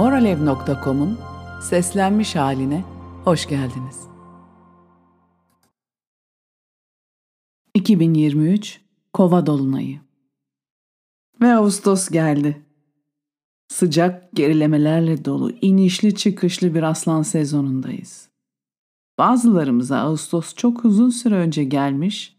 moralev.com'un 0.00 1.18
seslenmiş 1.62 2.36
haline 2.36 2.84
hoş 3.24 3.48
geldiniz. 3.48 4.00
2023 7.74 8.80
Kova 9.12 9.46
Dolunayı 9.46 10.00
Ve 11.40 11.52
Ağustos 11.52 12.08
geldi. 12.08 12.66
Sıcak 13.68 14.32
gerilemelerle 14.32 15.24
dolu, 15.24 15.50
inişli 15.50 16.14
çıkışlı 16.14 16.74
bir 16.74 16.82
aslan 16.82 17.22
sezonundayız. 17.22 18.28
Bazılarımıza 19.18 19.98
Ağustos 19.98 20.54
çok 20.54 20.84
uzun 20.84 21.10
süre 21.10 21.34
önce 21.34 21.64
gelmiş 21.64 22.36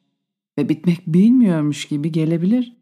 ve 0.57 0.69
bitmek 0.69 1.07
bilmiyormuş 1.07 1.85
gibi 1.85 2.11
gelebilir. 2.11 2.77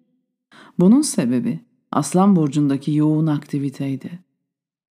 Bunun 0.80 1.02
sebebi 1.02 1.60
Aslan 1.92 2.36
burcundaki 2.36 2.96
yoğun 2.96 3.28
aktiviteydi. 3.28 4.29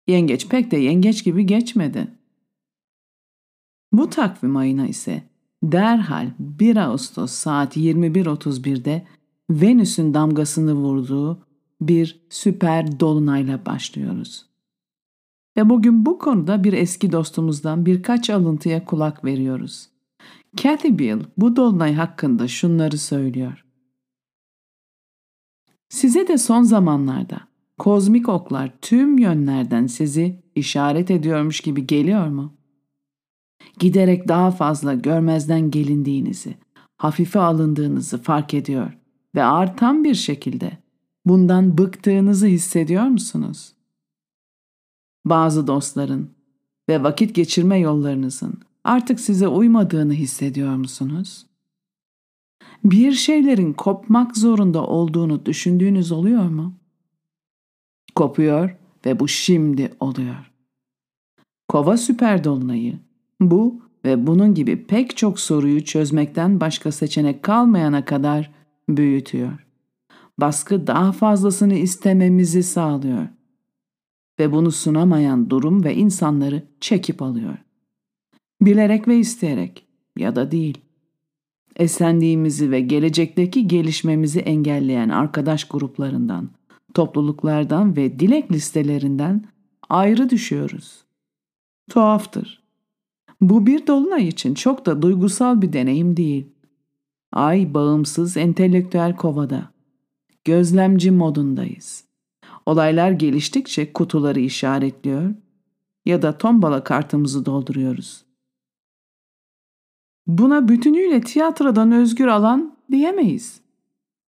Yengeç 0.08 0.48
pek 0.50 0.72
de 0.72 0.78
yengeç 0.78 1.24
gibi 1.24 1.46
geçmedi. 1.46 2.08
Bu 3.92 4.10
takvim 4.10 4.58
ayına 4.58 4.88
ise 4.88 5.24
derhal 5.64 6.32
1 6.40 6.76
Ağustos 6.76 7.32
saat 7.32 7.78
21.31'de 7.78 9.08
Venüs'ün 9.50 10.14
damgasını 10.14 10.74
vurduğu 10.74 11.46
bir 11.82 12.26
süper 12.30 13.00
dolunayla 13.00 13.66
başlıyoruz. 13.66 14.46
Ve 15.58 15.70
bugün 15.70 16.06
bu 16.06 16.20
konuda 16.20 16.64
bir 16.64 16.74
eski 16.74 17.12
dostumuzdan 17.12 17.86
birkaç 17.86 18.30
alıntıya 18.30 18.86
kulak 18.86 19.26
veriyoruz. 19.26 19.90
Cathy 20.56 21.00
Bill 21.00 21.20
bu 21.38 21.56
dolunay 21.56 21.94
hakkında 21.94 22.48
şunları 22.48 22.98
söylüyor. 22.98 23.66
Size 25.90 26.28
de 26.28 26.38
son 26.38 26.64
zamanlarda 26.64 27.40
kozmik 27.78 28.30
oklar 28.30 28.72
tüm 28.82 29.18
yönlerden 29.18 29.88
sizi 29.88 30.44
işaret 30.56 31.12
ediyormuş 31.12 31.60
gibi 31.60 31.88
geliyor 31.88 32.28
mu? 32.28 32.54
Giderek 33.80 34.28
daha 34.28 34.52
fazla 34.52 34.94
görmezden 34.94 35.72
gelindiğinizi, 35.72 36.56
hafife 36.98 37.40
alındığınızı 37.40 38.22
fark 38.22 38.54
ediyor 38.54 38.98
ve 39.36 39.44
artan 39.44 40.04
bir 40.04 40.16
şekilde 40.16 40.78
bundan 41.26 41.78
bıktığınızı 41.78 42.48
hissediyor 42.48 43.06
musunuz? 43.06 43.74
Bazı 45.26 45.68
dostların 45.68 46.30
ve 46.90 47.04
vakit 47.04 47.36
geçirme 47.36 47.80
yollarınızın 47.80 48.54
artık 48.84 49.20
size 49.20 49.48
uymadığını 49.48 50.14
hissediyor 50.14 50.76
musunuz? 50.76 51.46
bir 52.84 53.12
şeylerin 53.12 53.74
kopmak 53.74 54.38
zorunda 54.38 54.88
olduğunu 54.88 55.46
düşündüğünüz 55.46 56.12
oluyor 56.12 56.50
mu? 56.50 56.74
Kopuyor 58.16 58.76
ve 59.06 59.20
bu 59.20 59.28
şimdi 59.28 59.92
oluyor. 60.00 60.52
Kova 61.68 61.98
süper 61.98 62.44
dolunayı 62.44 63.00
bu 63.42 63.82
ve 64.06 64.28
bunun 64.28 64.54
gibi 64.54 64.84
pek 64.86 65.18
çok 65.18 65.40
soruyu 65.40 65.86
çözmekten 65.86 66.60
başka 66.60 66.92
seçenek 66.92 67.44
kalmayana 67.44 68.06
kadar 68.06 68.52
büyütüyor. 68.90 69.66
Baskı 70.38 70.88
daha 70.88 71.12
fazlasını 71.12 71.74
istememizi 71.74 72.64
sağlıyor 72.64 73.28
ve 74.40 74.52
bunu 74.52 74.72
sunamayan 74.72 75.50
durum 75.50 75.84
ve 75.84 75.96
insanları 75.96 76.64
çekip 76.82 77.22
alıyor. 77.22 77.58
Bilerek 78.62 79.08
ve 79.08 79.18
isteyerek 79.18 79.86
ya 80.18 80.36
da 80.36 80.52
değil 80.52 80.78
esenliğimizi 81.76 82.72
ve 82.72 82.82
gelecekteki 82.82 83.68
gelişmemizi 83.68 84.40
engelleyen 84.40 85.10
arkadaş 85.10 85.64
gruplarından, 85.64 86.50
topluluklardan 86.94 87.96
ve 87.96 88.20
dilek 88.20 88.52
listelerinden 88.52 89.46
ayrı 89.90 90.30
düşüyoruz. 90.30 91.04
Tuhaftır. 91.90 92.64
Bu 93.42 93.66
bir 93.66 93.88
dolunay 93.88 94.28
için 94.28 94.54
çok 94.54 94.86
da 94.86 95.02
duygusal 95.02 95.62
bir 95.62 95.74
deneyim 95.74 96.18
değil. 96.18 96.48
Ay 97.32 97.74
bağımsız 97.74 98.38
entelektüel 98.38 99.16
kovada. 99.16 99.72
Gözlemci 100.46 101.12
modundayız. 101.12 102.04
Olaylar 102.66 103.12
geliştikçe 103.12 103.94
kutuları 103.94 104.40
işaretliyor 104.40 105.36
ya 106.06 106.22
da 106.22 106.38
tombala 106.38 106.84
kartımızı 106.84 107.46
dolduruyoruz. 107.46 108.26
Buna 110.28 110.68
bütünüyle 110.68 111.22
tiyatrodan 111.22 111.92
özgür 111.92 112.28
alan 112.28 112.78
diyemeyiz. 112.92 113.62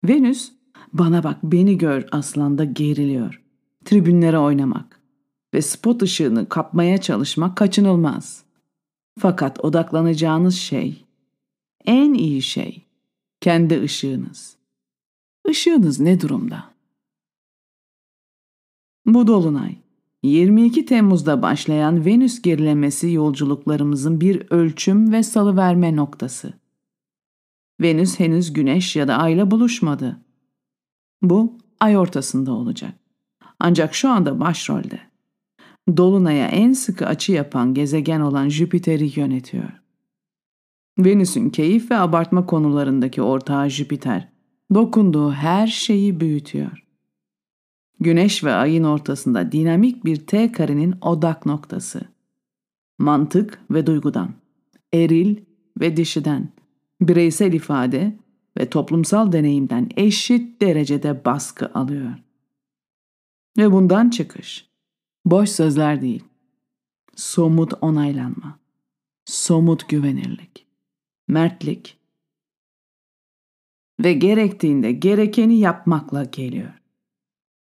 Venüs, 0.04 0.52
bana 0.98 1.24
bak 1.24 1.38
beni 1.42 1.78
gör 1.78 2.06
aslanda 2.12 2.64
geriliyor. 2.64 3.42
Tribünlere 3.84 4.38
oynamak 4.38 5.00
ve 5.54 5.62
spot 5.62 6.02
ışığını 6.02 6.48
kapmaya 6.48 7.00
çalışmak 7.00 7.56
kaçınılmaz. 7.56 8.44
Fakat 9.18 9.64
odaklanacağınız 9.64 10.54
şey, 10.54 11.04
en 11.86 12.14
iyi 12.14 12.42
şey, 12.42 12.82
kendi 13.40 13.82
ışığınız. 13.82 14.56
Işığınız 15.48 16.00
ne 16.00 16.20
durumda? 16.20 16.64
Bu 19.06 19.26
dolunay 19.26 19.76
22 20.22 20.86
Temmuz'da 20.86 21.42
başlayan 21.42 22.04
Venüs 22.04 22.42
gerilemesi 22.42 23.12
yolculuklarımızın 23.12 24.20
bir 24.20 24.46
ölçüm 24.50 25.12
ve 25.12 25.22
salıverme 25.22 25.96
noktası. 25.96 26.52
Venüs 27.80 28.20
henüz 28.20 28.52
Güneş 28.52 28.96
ya 28.96 29.08
da 29.08 29.16
Ay'la 29.16 29.50
buluşmadı. 29.50 30.25
Bu 31.22 31.58
ay 31.80 31.98
ortasında 31.98 32.52
olacak. 32.52 32.94
Ancak 33.60 33.94
şu 33.94 34.08
anda 34.08 34.40
başrolde. 34.40 35.00
Dolunay'a 35.96 36.46
en 36.46 36.72
sıkı 36.72 37.06
açı 37.06 37.32
yapan 37.32 37.74
gezegen 37.74 38.20
olan 38.20 38.48
Jüpiter'i 38.48 39.20
yönetiyor. 39.20 39.72
Venüs'ün 40.98 41.50
keyif 41.50 41.90
ve 41.90 41.96
abartma 41.96 42.46
konularındaki 42.46 43.22
ortağı 43.22 43.70
Jüpiter, 43.70 44.28
dokunduğu 44.74 45.32
her 45.32 45.66
şeyi 45.66 46.20
büyütüyor. 46.20 46.84
Güneş 48.00 48.44
ve 48.44 48.52
ayın 48.52 48.84
ortasında 48.84 49.52
dinamik 49.52 50.04
bir 50.04 50.26
T 50.26 50.52
karenin 50.52 50.94
odak 51.00 51.46
noktası. 51.46 52.00
Mantık 52.98 53.60
ve 53.70 53.86
duygudan, 53.86 54.34
eril 54.94 55.36
ve 55.80 55.96
dişiden, 55.96 56.48
bireysel 57.00 57.52
ifade 57.52 58.16
ve 58.58 58.70
toplumsal 58.70 59.32
deneyimden 59.32 59.88
eşit 59.96 60.60
derecede 60.62 61.24
baskı 61.24 61.70
alıyor. 61.74 62.14
Ve 63.58 63.72
bundan 63.72 64.10
çıkış, 64.10 64.68
boş 65.24 65.48
sözler 65.48 66.02
değil, 66.02 66.24
somut 67.16 67.72
onaylanma, 67.80 68.58
somut 69.24 69.88
güvenirlik, 69.88 70.66
mertlik 71.28 71.98
ve 74.00 74.12
gerektiğinde 74.12 74.92
gerekeni 74.92 75.58
yapmakla 75.58 76.24
geliyor. 76.24 76.72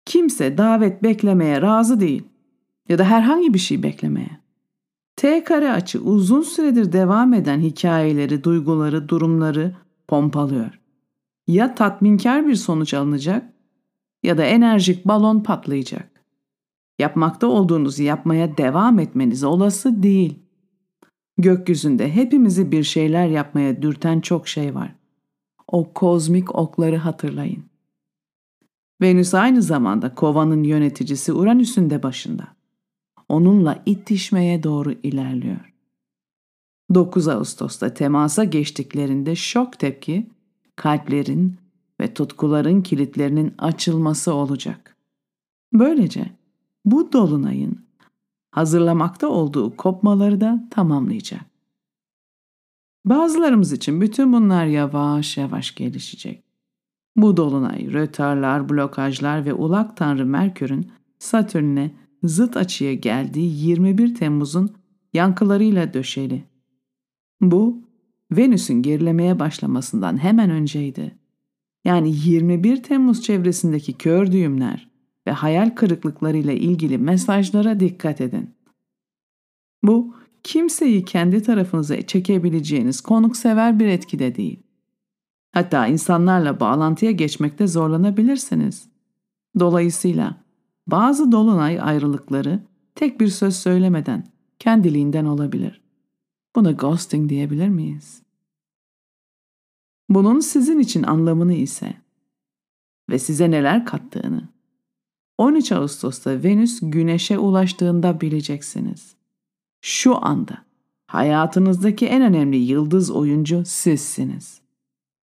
Kimse 0.05 0.57
davet 0.57 1.03
beklemeye 1.03 1.61
razı 1.61 1.99
değil 1.99 2.23
ya 2.89 2.97
da 2.97 3.03
herhangi 3.03 3.53
bir 3.53 3.59
şey 3.59 3.83
beklemeye. 3.83 4.41
T 5.15 5.43
kare 5.43 5.71
açı 5.71 6.01
uzun 6.01 6.41
süredir 6.41 6.91
devam 6.91 7.33
eden 7.33 7.59
hikayeleri, 7.59 8.43
duyguları, 8.43 9.09
durumları 9.09 9.75
pompalıyor. 10.11 10.79
Ya 11.47 11.75
tatminkar 11.75 12.47
bir 12.47 12.55
sonuç 12.55 12.93
alınacak 12.93 13.53
ya 14.23 14.37
da 14.37 14.43
enerjik 14.43 15.05
balon 15.05 15.43
patlayacak. 15.43 16.23
Yapmakta 16.99 17.47
olduğunuzu 17.47 18.03
yapmaya 18.03 18.57
devam 18.57 18.99
etmeniz 18.99 19.43
olası 19.43 20.03
değil. 20.03 20.39
Gökyüzünde 21.37 22.15
hepimizi 22.15 22.71
bir 22.71 22.83
şeyler 22.83 23.27
yapmaya 23.27 23.81
dürten 23.81 24.19
çok 24.19 24.47
şey 24.47 24.75
var. 24.75 24.95
O 25.67 25.93
kozmik 25.93 26.55
okları 26.55 26.97
hatırlayın. 26.97 27.63
Venüs 29.01 29.33
aynı 29.33 29.61
zamanda 29.61 30.15
kovanın 30.15 30.63
yöneticisi 30.63 31.33
Uranüs'ün 31.33 31.89
de 31.89 32.03
başında. 32.03 32.47
Onunla 33.29 33.83
itişmeye 33.85 34.63
doğru 34.63 34.91
ilerliyor. 34.91 35.70
9 36.95 37.27
Ağustos'ta 37.27 37.93
temasa 37.93 38.43
geçtiklerinde 38.43 39.35
şok 39.35 39.79
tepki, 39.79 40.29
kalplerin 40.75 41.55
ve 42.01 42.13
tutkuların 42.13 42.81
kilitlerinin 42.81 43.53
açılması 43.57 44.33
olacak. 44.33 44.97
Böylece 45.73 46.29
bu 46.85 47.13
dolunayın 47.13 47.85
hazırlamakta 48.51 49.27
olduğu 49.27 49.77
kopmaları 49.77 50.41
da 50.41 50.67
tamamlayacak. 50.69 51.41
Bazılarımız 53.05 53.71
için 53.71 54.01
bütün 54.01 54.33
bunlar 54.33 54.65
yavaş 54.65 55.37
yavaş 55.37 55.75
gelişecek. 55.75 56.43
Bu 57.15 57.37
dolunay 57.37 57.93
rötarlar, 57.93 58.69
blokajlar 58.69 59.45
ve 59.45 59.53
ulak 59.53 59.97
tanrı 59.97 60.25
Merkür'ün 60.25 60.91
Satürn'e 61.19 61.91
zıt 62.23 62.57
açıya 62.57 62.93
geldiği 62.93 63.67
21 63.67 64.15
Temmuz'un 64.15 64.75
yankılarıyla 65.13 65.93
döşeli. 65.93 66.50
Bu 67.41 67.81
Venüs'ün 68.31 68.81
gerilemeye 68.81 69.39
başlamasından 69.39 70.23
hemen 70.23 70.49
önceydi. 70.49 71.15
Yani 71.85 72.15
21 72.25 72.83
Temmuz 72.83 73.21
çevresindeki 73.21 73.93
kör 73.93 74.31
düğümler 74.31 74.89
ve 75.27 75.31
hayal 75.31 75.69
kırıklıklarıyla 75.69 76.53
ilgili 76.53 76.97
mesajlara 76.97 77.79
dikkat 77.79 78.21
edin. 78.21 78.49
Bu 79.83 80.15
kimseyi 80.43 81.05
kendi 81.05 81.43
tarafınıza 81.43 82.01
çekebileceğiniz 82.01 83.01
konuksever 83.01 83.79
bir 83.79 83.87
etki 83.87 84.19
de 84.19 84.35
değil. 84.35 84.63
Hatta 85.51 85.87
insanlarla 85.87 86.59
bağlantıya 86.59 87.11
geçmekte 87.11 87.67
zorlanabilirsiniz. 87.67 88.89
Dolayısıyla 89.59 90.37
bazı 90.87 91.31
dolunay 91.31 91.79
ayrılıkları 91.81 92.59
tek 92.95 93.21
bir 93.21 93.27
söz 93.27 93.55
söylemeden 93.55 94.27
kendiliğinden 94.59 95.25
olabilir. 95.25 95.80
Buna 96.55 96.71
ghosting 96.71 97.29
diyebilir 97.29 97.67
miyiz? 97.67 98.21
Bunun 100.09 100.39
sizin 100.39 100.79
için 100.79 101.03
anlamını 101.03 101.53
ise 101.53 101.93
ve 103.09 103.19
size 103.19 103.51
neler 103.51 103.85
kattığını 103.85 104.49
13 105.37 105.71
Ağustos'ta 105.71 106.43
Venüs 106.43 106.79
Güneş'e 106.81 107.37
ulaştığında 107.37 108.21
bileceksiniz. 108.21 109.15
Şu 109.81 110.25
anda 110.25 110.57
hayatınızdaki 111.07 112.05
en 112.05 112.21
önemli 112.21 112.57
yıldız 112.57 113.11
oyuncu 113.11 113.63
sizsiniz. 113.65 114.61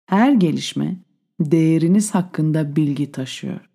Her 0.06 0.32
gelişme 0.32 0.98
değeriniz 1.40 2.16
hakkında 2.16 2.76
bilgi 2.76 3.12
taşıyor. 3.12 3.70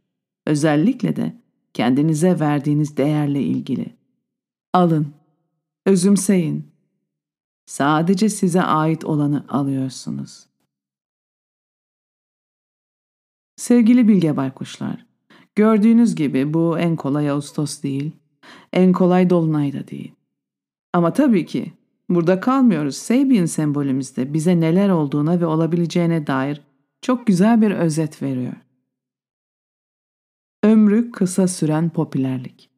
Özellikle 0.47 1.17
de 1.17 1.37
kendinize 1.75 2.41
verdiğiniz 2.41 2.97
değerle 2.97 3.43
ilgili. 3.43 3.87
Alın, 4.73 5.07
özümseyin. 5.87 6.72
Sadece 7.67 8.29
size 8.29 8.62
ait 8.62 9.05
olanı 9.05 9.44
alıyorsunuz. 9.49 10.47
Sevgili 13.56 14.09
Bilge 14.09 14.37
Baykuşlar, 14.37 15.06
gördüğünüz 15.55 16.14
gibi 16.14 16.55
bu 16.55 16.79
en 16.79 16.97
kolay 16.97 17.31
Ağustos 17.31 17.82
değil, 17.82 18.12
en 18.73 18.93
kolay 18.93 19.31
Dolunay 19.31 19.73
da 19.73 19.88
değil. 19.88 20.14
Ama 20.93 21.12
tabii 21.12 21.47
ki 21.47 21.73
burada 22.11 22.41
kalmıyoruz. 22.41 22.97
Sabian 22.97 23.47
sembolümüzde 23.47 24.35
bize 24.35 24.61
neler 24.61 24.88
olduğuna 24.88 25.41
ve 25.41 25.47
olabileceğine 25.47 26.26
dair 26.26 26.61
çok 27.03 27.26
güzel 27.26 27.61
bir 27.61 27.70
özet 27.70 28.23
veriyor. 28.23 28.55
Ömrü 30.65 31.11
kısa 31.11 31.49
süren 31.49 31.91
popülerlik. 31.91 32.72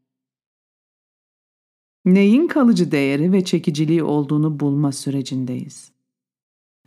Neyin 2.05 2.47
kalıcı 2.47 2.93
değeri 2.93 3.33
ve 3.33 3.45
çekiciliği 3.45 4.03
olduğunu 4.03 4.61
bulma 4.61 4.93
sürecindeyiz. 4.93 5.93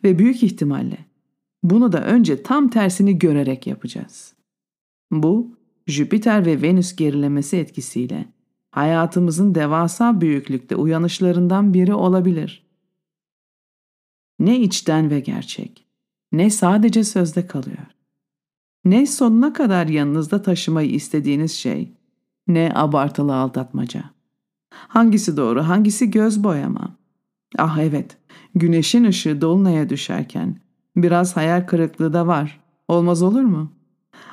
Ve 0.04 0.20
büyük 0.20 0.44
ihtimalle 0.44 0.98
bunu 1.64 1.92
da 1.92 2.06
önce 2.06 2.44
tam 2.44 2.70
tersini 2.70 3.20
görerek 3.20 3.68
yapacağız. 3.68 4.34
Bu, 5.12 5.58
Jüpiter 5.88 6.46
ve 6.46 6.62
Venüs 6.62 6.96
gerilemesi 6.96 7.58
etkisiyle 7.58 8.26
hayatımızın 8.72 9.56
devasa 9.56 10.22
büyüklükte 10.22 10.76
uyanışlarından 10.76 11.74
biri 11.74 11.94
olabilir. 11.94 12.68
Ne 14.40 14.60
içten 14.60 15.10
ve 15.10 15.20
gerçek, 15.20 15.86
ne 16.32 16.50
sadece 16.50 17.04
sözde 17.04 17.48
kalıyor. 17.48 17.88
Ne 18.86 19.06
sonuna 19.06 19.54
kadar 19.54 19.88
yanınızda 19.88 20.42
taşımayı 20.42 20.90
istediğiniz 20.90 21.52
şey, 21.52 21.92
ne 22.48 22.72
abartılı 22.76 23.36
aldatmaca. 23.36 24.17
Hangisi 24.88 25.38
doğru, 25.38 25.64
hangisi 25.64 26.12
göz 26.12 26.44
boyama? 26.44 26.96
Ah 27.58 27.78
evet, 27.80 28.18
güneşin 28.56 29.04
ışığı 29.04 29.42
dolunaya 29.42 29.90
düşerken 29.90 30.56
biraz 30.96 31.38
hayal 31.38 31.68
kırıklığı 31.68 32.14
da 32.14 32.28
var. 32.28 32.60
Olmaz 32.88 33.22
olur 33.22 33.42
mu? 33.42 33.72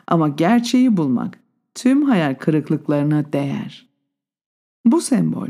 Ama 0.07 0.29
gerçeği 0.29 0.97
bulmak 0.97 1.39
tüm 1.75 2.03
hayal 2.03 2.35
kırıklıklarına 2.35 3.33
değer. 3.33 3.89
Bu 4.85 5.01
sembol 5.01 5.49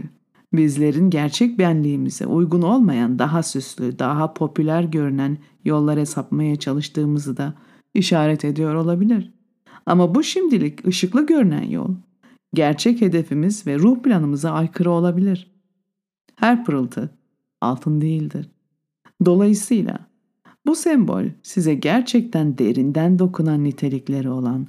bizlerin 0.52 1.10
gerçek 1.10 1.58
benliğimize 1.58 2.26
uygun 2.26 2.62
olmayan 2.62 3.18
daha 3.18 3.42
süslü, 3.42 3.98
daha 3.98 4.34
popüler 4.34 4.82
görünen 4.82 5.38
yollara 5.64 6.06
sapmaya 6.06 6.56
çalıştığımızı 6.56 7.36
da 7.36 7.54
işaret 7.94 8.44
ediyor 8.44 8.74
olabilir. 8.74 9.32
Ama 9.86 10.14
bu 10.14 10.22
şimdilik 10.22 10.86
ışıklı 10.86 11.26
görünen 11.26 11.62
yol 11.62 11.94
gerçek 12.54 13.00
hedefimiz 13.00 13.66
ve 13.66 13.78
ruh 13.78 14.02
planımıza 14.02 14.50
aykırı 14.50 14.90
olabilir. 14.90 15.54
Her 16.36 16.64
pırıltı 16.64 17.10
altın 17.60 18.00
değildir. 18.00 18.50
Dolayısıyla 19.24 19.98
bu 20.66 20.74
sembol 20.74 21.24
size 21.42 21.74
gerçekten 21.74 22.58
derinden 22.58 23.18
dokunan 23.18 23.64
nitelikleri 23.64 24.30
olan, 24.30 24.66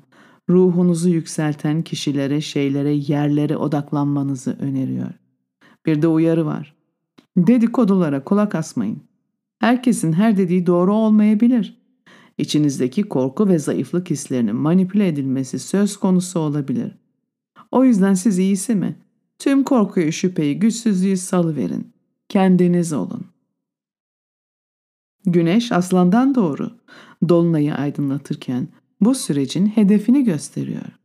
ruhunuzu 0.49 1.09
yükselten 1.09 1.81
kişilere, 1.81 2.41
şeylere, 2.41 2.91
yerlere 2.91 3.57
odaklanmanızı 3.57 4.57
öneriyor. 4.59 5.09
Bir 5.85 6.01
de 6.01 6.07
uyarı 6.07 6.45
var. 6.45 6.75
Dedikodulara 7.37 8.23
kulak 8.23 8.55
asmayın. 8.55 9.01
Herkesin 9.59 10.13
her 10.13 10.37
dediği 10.37 10.65
doğru 10.65 10.93
olmayabilir. 10.93 11.81
İçinizdeki 12.37 13.03
korku 13.03 13.47
ve 13.47 13.59
zayıflık 13.59 14.09
hislerinin 14.09 14.55
manipüle 14.55 15.07
edilmesi 15.07 15.59
söz 15.59 15.97
konusu 15.97 16.39
olabilir. 16.39 16.91
O 17.75 17.83
yüzden 17.83 18.13
siz 18.13 18.39
iyisi 18.39 18.75
mi? 18.75 18.95
Tüm 19.39 19.63
korkuyu, 19.63 20.11
şüpheyi, 20.11 20.59
güçsüzlüğü 20.59 21.17
salıverin. 21.17 21.93
Kendiniz 22.29 22.93
olun. 22.93 23.25
Güneş 25.25 25.71
aslandan 25.71 26.35
doğru. 26.35 26.79
Dolunayı 27.29 27.75
aydınlatırken 27.75 28.67
bu 29.01 29.15
sürecin 29.15 29.65
hedefini 29.65 30.23
gösteriyor. 30.23 30.99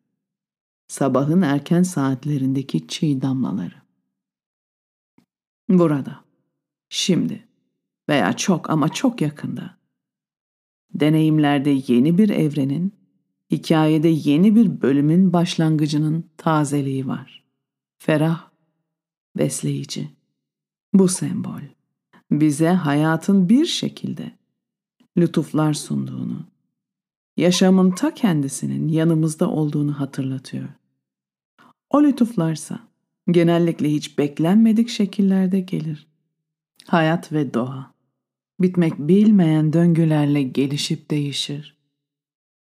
Sabahın 0.88 1.42
erken 1.42 1.82
saatlerindeki 1.82 2.88
çiğ 2.88 3.22
damlaları. 3.22 3.82
Burada, 5.68 6.24
şimdi 6.88 7.48
veya 8.08 8.32
çok 8.32 8.70
ama 8.70 8.88
çok 8.88 9.20
yakında. 9.20 9.78
Deneyimlerde 10.94 11.80
yeni 11.86 12.18
bir 12.18 12.28
evrenin, 12.28 12.99
hikayede 13.50 14.08
yeni 14.08 14.56
bir 14.56 14.82
bölümün 14.82 15.32
başlangıcının 15.32 16.30
tazeliği 16.36 17.06
var. 17.06 17.44
Ferah, 17.98 18.50
besleyici. 19.36 20.10
Bu 20.94 21.08
sembol 21.08 21.60
bize 22.30 22.68
hayatın 22.68 23.48
bir 23.48 23.66
şekilde 23.66 24.32
lütuflar 25.18 25.74
sunduğunu, 25.74 26.46
yaşamın 27.36 27.90
ta 27.90 28.14
kendisinin 28.14 28.88
yanımızda 28.88 29.50
olduğunu 29.50 30.00
hatırlatıyor. 30.00 30.68
O 31.90 32.02
lütuflarsa 32.02 32.80
genellikle 33.30 33.90
hiç 33.90 34.18
beklenmedik 34.18 34.88
şekillerde 34.88 35.60
gelir. 35.60 36.06
Hayat 36.86 37.32
ve 37.32 37.54
doğa, 37.54 37.94
bitmek 38.60 38.98
bilmeyen 38.98 39.72
döngülerle 39.72 40.42
gelişip 40.42 41.10
değişir. 41.10 41.79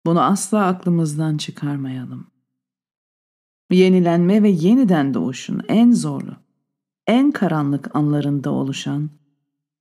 Bunu 0.07 0.23
asla 0.23 0.67
aklımızdan 0.67 1.37
çıkarmayalım. 1.37 2.31
Yenilenme 3.71 4.43
ve 4.43 4.49
yeniden 4.49 5.15
doğuşun 5.15 5.63
en 5.69 5.93
zorlu, 5.93 6.37
en 7.07 7.31
karanlık 7.31 7.97
anlarında 7.97 8.51
oluşan 8.51 9.11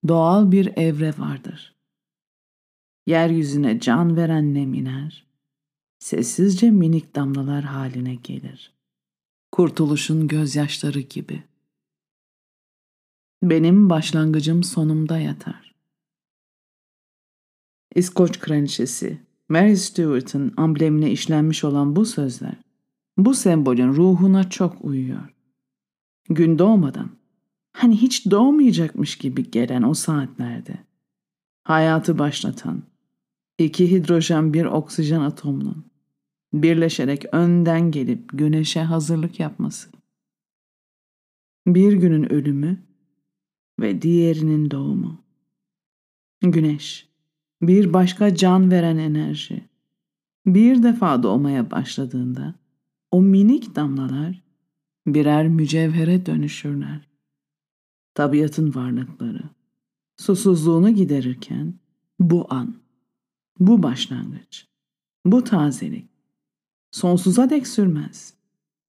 doğal 0.08 0.51
bir 0.51 0.77
evre 0.77 1.13
vardır. 1.17 1.75
Yeryüzüne 3.08 3.79
can 3.79 4.17
veren 4.17 4.53
nem 4.53 4.74
iner, 4.74 5.25
sessizce 6.00 6.72
minik 6.72 7.15
damlalar 7.15 7.63
haline 7.63 8.15
gelir. 8.15 8.74
Kurtuluşun 9.51 10.27
gözyaşları 10.27 11.00
gibi. 11.00 11.44
Benim 13.44 13.89
başlangıcım 13.89 14.63
sonumda 14.63 15.20
yatar. 15.20 15.75
İskoç 17.96 18.39
kraliçesi 18.39 19.25
Mary 19.50 19.75
Stuart'ın 19.75 20.54
amblemine 20.58 21.12
işlenmiş 21.12 21.64
olan 21.64 21.96
bu 21.96 22.06
sözler, 22.06 22.56
bu 23.18 23.34
sembolün 23.34 23.94
ruhuna 23.94 24.50
çok 24.50 24.86
uyuyor. 24.86 25.36
Gün 26.30 26.60
doğmadan 26.60 27.10
Hani 27.75 28.02
hiç 28.02 28.32
doğmayacakmış 28.32 29.18
gibi 29.18 29.52
gelen 29.52 29.84
o 29.84 29.94
saatlerde. 29.94 30.78
Hayatı 31.64 32.20
başlatan, 32.20 32.84
iki 33.58 33.92
hidrojen 33.92 34.54
bir 34.54 34.66
oksijen 34.66 35.20
atomunun 35.20 35.86
birleşerek 36.54 37.25
önden 37.32 37.92
gelip 37.92 38.30
güneşe 38.34 38.82
hazırlık 38.82 39.40
yapması. 39.40 39.90
Bir 41.68 41.94
günün 41.94 42.34
ölümü 42.34 42.84
ve 43.80 44.02
diğerinin 44.02 44.72
doğumu. 44.72 45.24
Güneş, 46.42 47.10
bir 47.62 47.93
başka 47.93 48.35
can 48.35 48.71
veren 48.71 48.97
enerji. 48.97 49.69
Bir 50.45 50.83
defa 50.83 51.24
doğmaya 51.24 51.71
başladığında 51.71 52.55
o 53.12 53.21
minik 53.21 53.75
damlalar 53.75 54.43
birer 55.07 55.47
mücevhere 55.47 56.25
dönüşürler 56.25 57.07
tabiatın 58.15 58.75
varlıkları, 58.75 59.43
susuzluğunu 60.17 60.89
giderirken 60.89 61.74
bu 62.19 62.53
an, 62.53 62.75
bu 63.59 63.83
başlangıç, 63.83 64.67
bu 65.25 65.43
tazelik 65.43 66.09
sonsuza 66.91 67.50
dek 67.50 67.67
sürmez. 67.67 68.35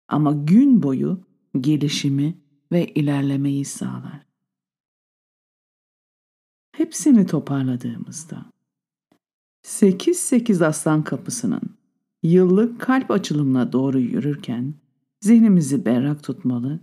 ama 0.09 0.33
gün 0.33 0.83
boyu 0.83 1.21
gelişimi 1.61 2.39
ve 2.73 2.87
ilerlemeyi 2.87 3.65
sağlar. 3.65 4.27
Hepsini 6.73 7.27
toparladığımızda 7.27 8.53
8-8 9.67 10.67
aslan 10.67 11.05
kapısının 11.05 11.61
yıllık 12.23 12.81
kalp 12.81 13.11
açılımına 13.11 13.73
doğru 13.73 13.99
yürürken 13.99 14.75
zihnimizi 15.21 15.85
berrak 15.85 16.23
tutmalı 16.23 16.81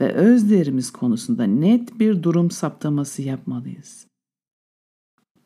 ve 0.00 0.12
özlerimiz 0.12 0.90
konusunda 0.90 1.44
net 1.44 1.98
bir 2.00 2.22
durum 2.22 2.50
saptaması 2.50 3.22
yapmalıyız. 3.22 4.06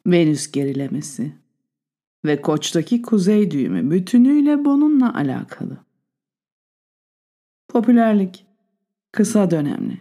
Venüs 0.06 0.52
gerilemesi 0.52 1.34
ve 2.25 2.40
koçtaki 2.40 3.02
kuzey 3.02 3.50
düğümü 3.50 3.90
bütünüyle 3.90 4.64
bununla 4.64 5.14
alakalı. 5.14 5.78
Popülerlik 7.68 8.46
kısa 9.12 9.50
dönemli, 9.50 10.00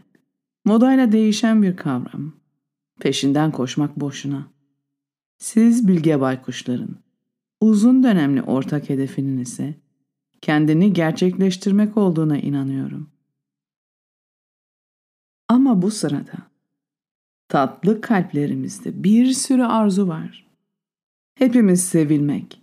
modayla 0.65 1.11
değişen 1.11 1.63
bir 1.63 1.75
kavram. 1.75 2.33
Peşinden 2.99 3.51
koşmak 3.51 3.99
boşuna. 3.99 4.58
Siz 5.39 5.87
bilge 5.87 6.19
baykuşların 6.19 6.95
uzun 7.61 8.03
dönemli 8.03 8.41
ortak 8.41 8.89
hedefinin 8.89 9.37
ise 9.37 9.75
kendini 10.41 10.93
gerçekleştirmek 10.93 11.97
olduğuna 11.97 12.37
inanıyorum. 12.37 13.09
Ama 15.47 15.81
bu 15.81 15.91
sırada 15.91 16.49
tatlı 17.47 18.01
kalplerimizde 18.01 19.03
bir 19.03 19.33
sürü 19.33 19.63
arzu 19.63 20.07
var. 20.07 20.47
Hepimiz 21.35 21.83
sevilmek 21.83 22.61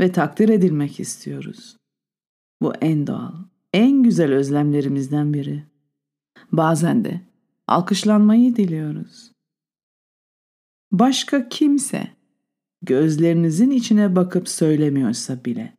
ve 0.00 0.12
takdir 0.12 0.48
edilmek 0.48 1.00
istiyoruz. 1.00 1.76
Bu 2.62 2.74
en 2.74 3.06
doğal, 3.06 3.34
en 3.72 4.02
güzel 4.02 4.32
özlemlerimizden 4.32 5.34
biri. 5.34 5.64
Bazen 6.52 7.04
de 7.04 7.20
alkışlanmayı 7.66 8.56
diliyoruz. 8.56 9.37
Başka 10.92 11.48
kimse 11.48 12.08
gözlerinizin 12.82 13.70
içine 13.70 14.16
bakıp 14.16 14.48
söylemiyorsa 14.48 15.44
bile 15.44 15.76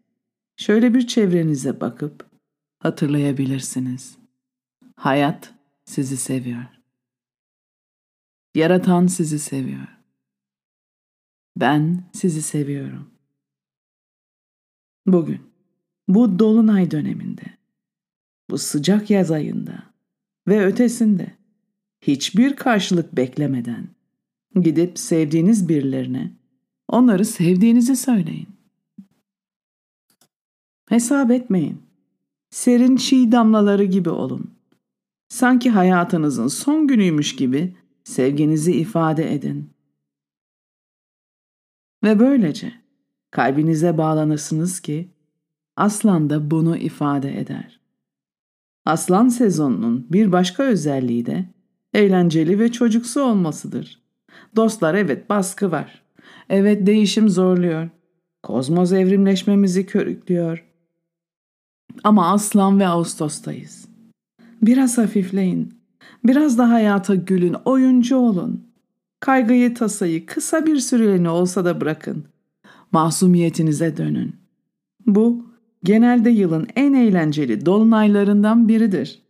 şöyle 0.57 0.93
bir 0.93 1.07
çevrenize 1.07 1.81
bakıp 1.81 2.29
hatırlayabilirsiniz. 2.79 4.17
Hayat 4.95 5.53
sizi 5.85 6.17
seviyor. 6.17 6.65
Yaratan 8.55 9.07
sizi 9.07 9.39
seviyor. 9.39 9.87
Ben 11.57 12.03
sizi 12.13 12.41
seviyorum. 12.41 13.11
Bugün, 15.07 15.41
bu 16.07 16.39
dolunay 16.39 16.91
döneminde, 16.91 17.43
bu 18.49 18.57
sıcak 18.57 19.09
yaz 19.09 19.31
ayında 19.31 19.83
ve 20.47 20.65
ötesinde 20.65 21.37
hiçbir 22.01 22.55
karşılık 22.55 23.15
beklemeden 23.15 23.87
gidip 24.55 24.99
sevdiğiniz 24.99 25.69
birilerine 25.69 26.31
onları 26.87 27.25
sevdiğinizi 27.25 27.95
söyleyin. 27.95 28.47
Hesap 30.89 31.31
etmeyin. 31.31 31.81
Serin 32.49 32.95
çiğ 32.95 33.31
damlaları 33.31 33.83
gibi 33.83 34.09
olun. 34.09 34.53
Sanki 35.29 35.69
hayatınızın 35.69 36.47
son 36.47 36.87
günüymüş 36.87 37.35
gibi 37.35 37.75
sevginizi 38.03 38.71
ifade 38.71 39.33
edin. 39.33 39.69
Ve 42.03 42.19
böylece 42.19 42.73
kalbinize 43.31 43.97
bağlanırsınız 43.97 44.79
ki 44.79 45.09
aslan 45.75 46.29
da 46.29 46.51
bunu 46.51 46.77
ifade 46.77 47.39
eder. 47.39 47.79
Aslan 48.85 49.27
sezonunun 49.27 50.07
bir 50.09 50.31
başka 50.31 50.63
özelliği 50.63 51.25
de 51.25 51.45
eğlenceli 51.93 52.59
ve 52.59 52.71
çocuksu 52.71 53.21
olmasıdır. 53.21 54.08
Dostlar 54.55 54.95
evet 54.95 55.29
baskı 55.29 55.71
var. 55.71 56.01
Evet 56.49 56.87
değişim 56.87 57.29
zorluyor. 57.29 57.89
Kozmoz 58.43 58.93
evrimleşmemizi 58.93 59.85
körüklüyor. 59.85 60.65
Ama 62.03 62.31
Aslan 62.31 62.79
ve 62.79 62.87
Ağustos'tayız. 62.87 63.87
Biraz 64.61 64.97
hafifleyin. 64.97 65.79
Biraz 66.23 66.57
da 66.57 66.69
hayata 66.69 67.15
gülün, 67.15 67.55
oyuncu 67.65 68.17
olun. 68.17 68.69
Kaygıyı 69.19 69.73
tasayı 69.73 70.25
kısa 70.25 70.65
bir 70.65 70.77
süreliğine 70.77 71.29
olsa 71.29 71.65
da 71.65 71.81
bırakın. 71.81 72.25
Masumiyetinize 72.91 73.97
dönün. 73.97 74.35
Bu 75.05 75.45
genelde 75.83 76.29
yılın 76.29 76.67
en 76.75 76.93
eğlenceli 76.93 77.65
dolunaylarından 77.65 78.67
biridir. 78.67 79.21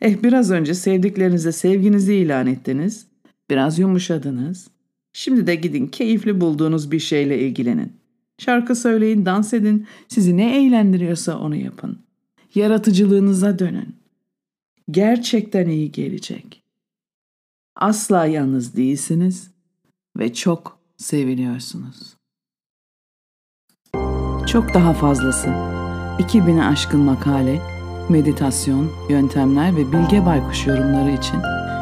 Eh 0.00 0.22
biraz 0.22 0.50
önce 0.50 0.74
sevdiklerinize 0.74 1.52
sevginizi 1.52 2.14
ilan 2.14 2.46
ettiniz. 2.46 3.06
Biraz 3.50 3.78
yumuşadınız. 3.78 4.68
Şimdi 5.12 5.46
de 5.46 5.54
gidin 5.54 5.86
keyifli 5.86 6.40
bulduğunuz 6.40 6.90
bir 6.90 6.98
şeyle 6.98 7.38
ilgilenin. 7.38 7.92
Şarkı 8.38 8.76
söyleyin, 8.76 9.26
dans 9.26 9.54
edin. 9.54 9.86
Sizi 10.08 10.36
ne 10.36 10.66
eğlendiriyorsa 10.66 11.38
onu 11.38 11.56
yapın. 11.56 11.98
Yaratıcılığınıza 12.54 13.58
dönün. 13.58 13.96
Gerçekten 14.90 15.68
iyi 15.68 15.92
gelecek. 15.92 16.62
Asla 17.76 18.26
yalnız 18.26 18.76
değilsiniz 18.76 19.50
ve 20.16 20.34
çok 20.34 20.78
seviliyorsunuz. 20.96 22.16
Çok 24.46 24.74
daha 24.74 24.94
fazlası. 24.94 25.48
2000'e 26.18 26.62
aşkın 26.62 27.00
makale, 27.00 27.60
meditasyon, 28.08 28.90
yöntemler 29.10 29.76
ve 29.76 29.92
bilge 29.92 30.26
baykuş 30.26 30.66
yorumları 30.66 31.10
için 31.10 31.36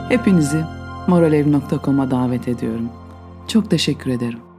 hepinizi 0.08 0.64
moralev.com'a 1.08 2.10
davet 2.10 2.48
ediyorum. 2.48 2.88
Çok 3.48 3.70
teşekkür 3.70 4.10
ederim. 4.10 4.53